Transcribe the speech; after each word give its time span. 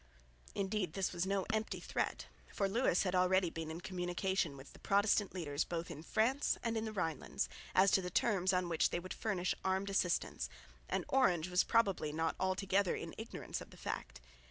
Indeed 0.55 0.93
this 0.93 1.13
was 1.13 1.27
no 1.27 1.45
empty 1.53 1.79
threat, 1.79 2.25
for 2.51 2.67
Lewis 2.67 3.03
had 3.03 3.13
already 3.13 3.51
been 3.51 3.69
in 3.69 3.81
communication 3.81 4.57
with 4.57 4.73
the 4.73 4.79
Protestant 4.79 5.31
leaders 5.35 5.63
both 5.63 5.91
in 5.91 6.01
France 6.01 6.57
and 6.63 6.75
in 6.75 6.85
the 6.85 6.91
Rhinelands, 6.91 7.47
as 7.75 7.91
to 7.91 8.01
the 8.01 8.09
terms 8.09 8.51
on 8.51 8.67
which 8.67 8.89
they 8.89 8.99
would 8.99 9.13
furnish 9.13 9.53
armed 9.63 9.91
assistance; 9.91 10.49
and 10.89 11.05
Orange 11.07 11.49
was 11.51 11.63
probably 11.63 12.11
not 12.11 12.35
altogether 12.39 12.95
in 12.95 13.13
ignorance 13.19 13.61
of 13.61 13.69
the 13.69 13.77
fact. 13.77 14.21